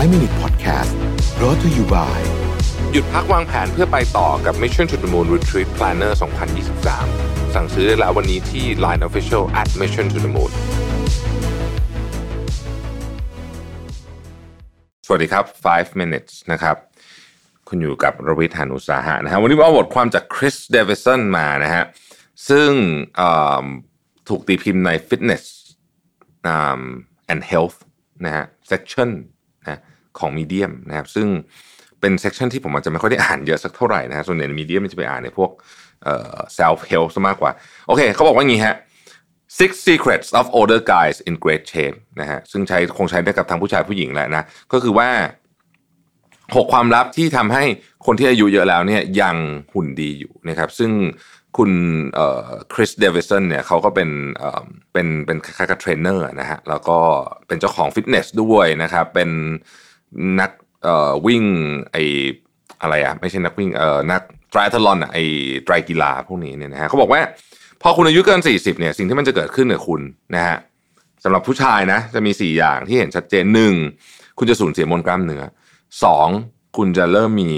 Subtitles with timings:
[0.00, 0.92] 5 Minute Podcast
[1.38, 2.18] brought to you by
[2.92, 6.12] หยุดพักวางแผนเพื่อไปต่อกับ Mission to the Moon Retreat Planner
[6.82, 10.52] 2023 สั่งซื้อได้แล้ววันนี้ที่ Line Official at Mission to the Moon
[15.06, 15.44] สวัสดีครับ
[15.74, 16.76] 5 minutes นะครับ
[17.68, 21.84] คุณอยู่กับรวิทยานุสาหะนะฮะ วันนี้เอาบทความจากคริสเดวิสันมานะฮะ
[22.48, 22.70] ซึ่ง
[24.28, 25.44] ถูกตีพิมพ์ใน Fitness
[27.32, 27.78] and Health
[28.24, 29.10] นะฮะ section
[29.62, 29.80] นะ
[30.18, 31.28] ของ Medium นะครับซึ่ง
[32.00, 35.50] เป็น section ที่ผมอาจจะไม่ค่อยได้อ่านเยอะสักเท่าไหร่นะฮะส่วนใหญ่ใน Medium มันจะไปอ่านในพวก
[36.58, 37.52] self help ซะมากกว่า
[37.86, 38.76] โอเคเขาบอกว่างี้ฮะ
[39.58, 45.08] six secrets of older guys in great shape นะฮะซึ่งใช้คงใช้ได้กับทั้งผู้ชายผู้หญิงแหละนะ ก็คือว่า
[46.56, 47.64] หกความลับที่ทำให้
[48.06, 49.36] คนที่อายุเยอะแล้วเนี่ยยัง
[49.74, 50.92] หุ่นดีอยู่นะครับ ซึ่ง
[51.56, 51.70] คุณ
[52.72, 54.10] คริสเดวิสันเนี่ยเขาก็เป็น
[54.92, 56.98] เป็นเป็นคล้ายๆกับเทรนเนอร์นะฮะแล้วก็
[57.46, 59.30] เป็นเจ้าของฟิตเนสด้วยนะครับ เป็น
[60.40, 60.50] นัก
[61.26, 61.42] วิ่ง
[61.92, 61.96] ไอ
[62.80, 65.18] อะไรอะไม่ใช่นักวิ่งเอ่อนัก triathlon อะไอ
[65.64, 67.20] ไตรกีฬาพวกนี้เนี่ยนะฮะเขาบอกว่า
[67.82, 70.00] พอคุณอายุเกิน 40เนี่ยสิ่งที่มันจะเกิดขึ้นกับคุณ
[70.34, 70.56] นะฮะ
[71.24, 73.74] สำหรับผู้ชายนะ จะมี 4 อย่างที่เห็นชัดเจนหนึ่ง
[74.38, 75.44] คุณจะสูญเสียมวลกล้ามเนื้อ
[76.04, 76.28] สอง
[76.76, 77.52] คุณจะเริ่มมี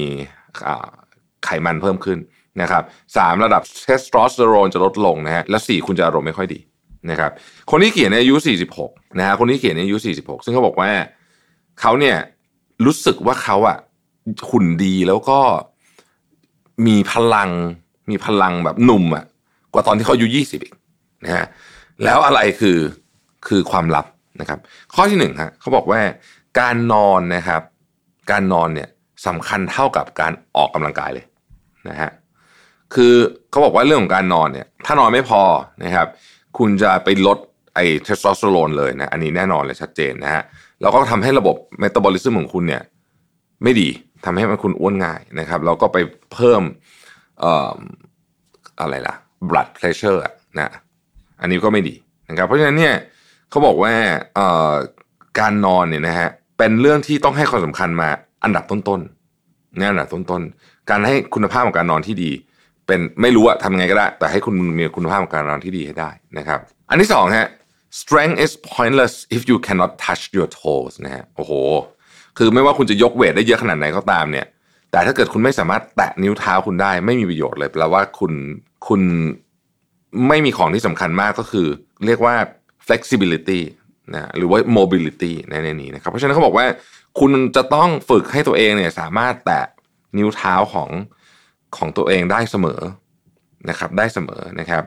[1.44, 2.18] ไขมันเพิ่มขึ้น
[2.62, 2.82] นะครับ
[3.16, 6.60] สามระดับเทสโทสเตอโรนจะลดลงนะฮะและสี่คุณจะอารมณ์ไม่ค่อยดี
[7.10, 7.30] นะครับ
[7.70, 8.34] คนที่เขียนอายุ
[8.78, 10.90] 46นะฮะคนที่เขียนในอายุ 46 ซึ่งเขาบอกว่า
[11.80, 12.16] เขาเนี่ย
[12.86, 13.78] รู้สึกว่าเขาอะ
[14.50, 15.38] หุ่นดีแล้วก็
[16.86, 17.50] มีพลัง
[18.10, 19.24] มีพลังแบบหนุ่มอะ
[19.72, 20.74] กว่าตอนที่เขาอายุ20อีก
[21.24, 21.46] นะฮะ
[22.04, 22.78] แล้วอะไรคือ
[23.46, 24.06] คือความลับ
[24.40, 24.58] นะครับ
[24.94, 26.00] ข้อที่หนึ่งฮะเขาบอกว่า
[26.60, 27.62] การนอนนะครับ
[28.30, 28.88] การนอนเนี่ย
[29.26, 31.24] สำคัญเท่ากับการออกกำลังกายเลย
[31.88, 32.10] นะฮะ
[32.94, 33.14] คือ
[33.50, 35.42] เขาบอกว่าเรื่องของการนอนเนี่ย ถ้านอนไม่พอ
[35.84, 36.08] นะครับ
[36.58, 37.38] คุณจะไปลด
[37.74, 40.42] ไอ้เทสโทสเตอโรนเลยนะอันนี้แน่นอนเลยชัดเจนนะฮะ
[40.80, 42.82] แล้วก็ทำให้ระบบเมตาบอลิซึมของคุณเนี่ย
[43.62, 43.88] ไม่ดี
[44.24, 45.98] ทำให้มันคุณอ้วนง่ายนะครับแล้วก็ไป
[46.32, 46.62] เพิ่ม
[47.40, 47.76] เอ่อ
[48.80, 49.14] อะไรล่ะ
[49.48, 50.20] blood pressure
[50.58, 50.72] นะ
[51.40, 51.94] อันนี้ก็ไม่ดี
[52.28, 52.94] นะครับเพราะฉะนั้นเนี่ย
[53.50, 53.92] เขาบอกว่า
[54.34, 54.72] เอ่อ
[55.40, 58.08] การนอนเนี่ยนะฮะเป็นเรื่องที่ต้องให้ความสำคัญมา
[58.44, 62.30] อันดับต้นๆนี่อันดับต้นๆการให้คุณภาพของการนอนที่ดี
[62.86, 66.58] เป็นไม่รู้อะทำไงก็ได้ แต่ให้คุณมีคุณภาพของการนอนที่ดีให้ได้นะครับ
[66.90, 67.48] อันที่สองฮะ
[68.00, 71.52] strength is pointless if you cannot touch your toes นะฮะโอ้โห
[72.38, 74.46] คือไม่ว่าคุณจะยกเวทได้เยอะขนาดไหนก็ตามเนี่ย
[74.90, 78.32] แต่ถ้าเกิดคุณไม่สามารถแตะนิ้วเท้าคุณได้ ไม่มีประโยชน์เลยแปลว่าคุณ
[78.88, 79.00] คุณ
[80.28, 81.66] ไม่มีของที่สำคัญมากก็คือ
[82.06, 82.34] เรียกว่า
[82.86, 83.60] flexibility
[84.14, 86.66] นะหรือว่า mobility ในในนี้นะครับ เพราะฉะนั้นเขาบอกว่า
[87.20, 89.66] คุณจะต้องฝึกให้ตัวเองเนี่ยสามารถแตะ
[90.18, 90.90] นิ้วเท้าของ
[91.76, 92.80] ของตัวเองได้เสมอ
[93.70, 94.84] นะครับได้เสมอนะครับ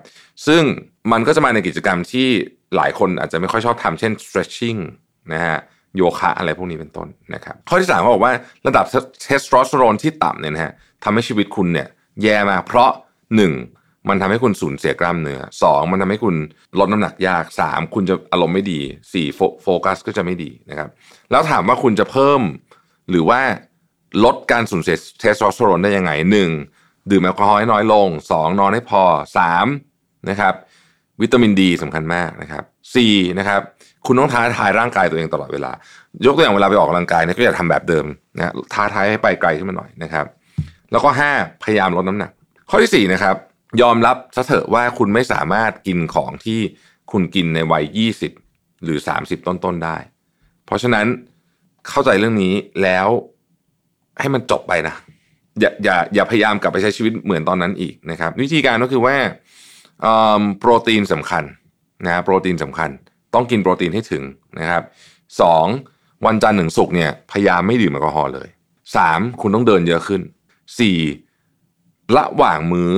[0.48, 0.64] ซึ่ง
[1.12, 2.30] มันก็จะมาในกิจกรรมที่
[2.76, 4.80] หลายคนอาจจะไม่ค่อยชอบทำเช่น stretching
[5.34, 5.58] นะฮะ
[5.96, 8.34] โยคะอะไรพวกนี้เป็นต้นนะครับข้อที่สามเขาบอกว่า
[8.68, 8.86] ระดับ
[9.24, 11.88] เทสโทสเตอโรนที่ต่ำเนี่ยนะฮะทำให้ชีวิตคุณเนี่ย
[12.24, 12.90] แย่มากเพราะ
[13.36, 13.54] หนึ่ง
[14.10, 16.36] มันทำให้คุณสูญเสียกล้ามเนื้อสองมันทำให้คุณ
[16.80, 18.80] ลดน้ำหนักยากสามคุณจะอารมณ์ไม่ดี
[19.14, 19.28] สี่
[19.64, 20.90] โฟกัสก็จะไม่ดีนะครับ
[21.32, 22.42] แล้วถามว่าคุณจะเพิ่ม
[23.10, 23.42] หรือว่า
[24.26, 26.50] ลดการสูญเสียเทสโทสเตอโรนได้ยังไงหนึ่ง
[27.12, 29.04] ดื่มแอลกอฮอล์ให้น้อยลงสองนอนให้พอ
[29.38, 29.66] สาม
[30.30, 30.54] นะครับ
[31.22, 32.64] วิตามินดีสำคัญมากนะครับ
[32.96, 33.62] สี่นะครับ
[34.06, 35.72] คุณต้องท้าทายร่างกายตัวเองตลอดเวลา
[36.26, 38.06] ยกตัวอย่างเวลาไปออกกำลังกายเนี่ยก็อย่าทำแบบเดิม
[38.36, 40.26] นะท้าทายให้ไปไกลขึ้นมาหน่อยนะครับ
[40.92, 41.32] แล้วก็ห้า
[41.64, 42.32] พยายามลดน้ำหนัก
[42.70, 43.36] ข้อที่สี่นะครับ
[43.82, 46.60] ยอมรับซะเถอะว่าคุณไม่สามารถกินของที่
[47.12, 48.32] คุณกินในวัยยี่สิบ
[48.84, 49.98] หรือสามสิบต้นๆได้
[50.66, 51.06] เพราะฉะนั้น
[51.90, 52.54] เข้าใจเรื่องนี้
[52.84, 53.08] แล้ว
[54.20, 54.96] ให้มันจบไปนะ
[55.60, 59.16] อย่าอย่าอย่าพยายามกลับไปใช้ชีวิตเหมือนตอนนั้นอีกนะครับ วิธีการก็คือว่า
[60.60, 61.44] โปรตีนสำคัญ
[62.06, 62.90] นะโปรตีนสำคัญ
[63.34, 64.24] ต้องกินโปรตีนให้ถึง
[64.60, 64.84] นะครับ
[65.42, 65.66] สอง
[66.26, 68.50] วันจันทร์ถึงศุกร์เนี่ยพยายามไม่ดื่มแอลกอฮอล์เลย
[68.96, 70.22] สามคุณต้องเดินเยอะขึ้น
[70.80, 70.98] สี่
[72.18, 72.92] ระหว่างมื้อ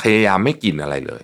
[0.00, 1.22] พยายามไม่กินอะไรเลย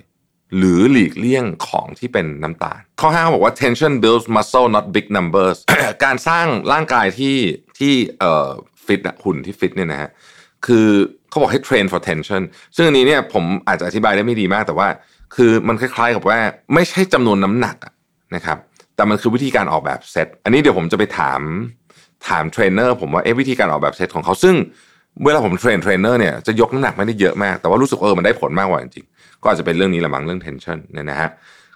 [0.57, 5.59] หรือหลีกเลี่ยงของที่เป็นน้ำตาล ข้อห้าบอกว่า tension builds muscle not big numbers
[6.05, 7.37] การสร้างร่างกายที่
[7.79, 8.49] ที่เอ่อ
[8.87, 10.11] ฟิตหุ่นที่ฟิตเนี่ยนะฮะ
[10.67, 10.87] คือ
[11.29, 12.43] เขาบอกให้ train for tension
[12.77, 14.89] ซึ่งอันนี้เนี่ยผมอาจจะอธิบายได้ไม่ดีมาก แต่ว่า
[15.35, 16.39] คือมันคล้ายๆกับว่า
[16.75, 17.77] ไม่ใช่จำนวนน้ำหนัก
[18.35, 18.59] นะครับ
[18.97, 21.41] แต่มันคือวิธีการออกแบบเซตอันนี้เดี๋ยวผมจะไปถาม
[22.29, 24.55] ถามเทรนเนอร์ผมว่าเอ๊ะวิธีการออกแบบเซตของเขาซึ่ง
[25.25, 31.31] เวลาผมเทรนเทรนเนอร์เนี่ยจะยกน้ำหนักไม่ได้เยอะมาก แต่ว่ารู้สึกเออมันได้ผลมากกว่าจริงๆก็อาจจะเป็นเรื่องนี้ละมั้งเรื่อง tension เนี่ยนะฮะ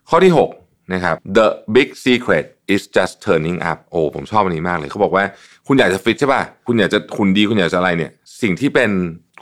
[0.09, 0.33] ข้อที่
[0.63, 1.47] 6นะครับ the
[1.77, 5.25] big secret is just turning up โอ้ผมชอบอันนี้มากเลย เขาบอกว่า
[5.67, 8.11] คุณอยากจะฟิตใช่ป่ะ คุณอยากจะคุณดีคุณอยากจะอะไรเนี่ย
[8.43, 8.91] สิ่งที่เป็น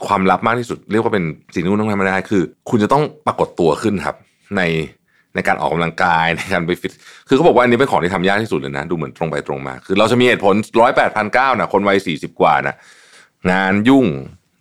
[0.07, 1.23] ความลับมากที่สุด เรียกว่าเป็น
[1.53, 4.15] สิ่งที่คุณต้องทำไม่ได้คือ คุณจะต้องปรากฏตัวขึ้นครับ
[4.57, 4.61] ใน
[5.35, 6.91] ในการออกกำลังกายในการไปฟิต
[7.27, 12.75] คือเขาบอกว่าอันนี้เป็นของที่ทำยากที่สุดเลยนะ ดูเหมือนตรงไปตรงมา คือเราจะมีเหตุผลร้อยแปดพันเก้านะคนวัยสี่สิบกว่านะ
[13.51, 14.05] งานยุ่ง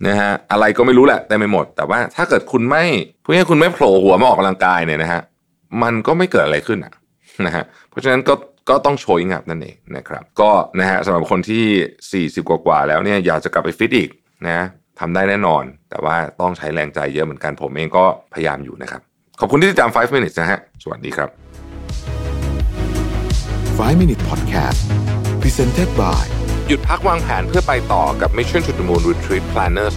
[0.06, 2.84] นะฮะอะไรก็ไม่รู้แหละแต่ไม่หมด แต่ว่าถ้าเกิดคุณไม่
[3.22, 5.20] พูดง่ายคุณไม่โผล่หัวมาออกกำลังกายเนี่ยนะฮะ
[5.82, 6.92] มันก็ไม่เกิดอะไรขึ้นอะ
[7.46, 8.34] นะฮะเพราะฉะนั้นก็
[8.68, 14.10] ก็ต้องโชยงับนั่นเองนะครับ ก็นะฮะสำหรับคนที่ 40 กว่าๆแล้วเนี่ยอยากจะกลับไปฟิตอีก
[14.48, 14.60] นะ
[15.00, 18.04] ทำได้แน่นอน แต่ว่าต้องใช้แรงใจเยอะเหมือนกันผมเองก็
[18.34, 19.00] พยายามอยู่นะครับ
[19.40, 21.28] ขอบคุณที่ติดตาม 5 minutes นะฮะ สวัสดีครับ
[23.80, 24.80] 5 Minute Podcast
[25.42, 26.24] Presented by
[26.68, 29.88] หยุดพักวางแผนเพื่อไปต่อกับ Mission to the Moon Retreat Planner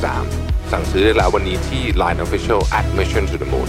[0.00, 3.68] 2023 สั่งซื้อได้แล้ววันนี้ที่ Line Official at Mission to the Moon